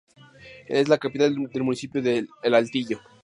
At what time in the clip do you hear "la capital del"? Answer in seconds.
0.89-1.63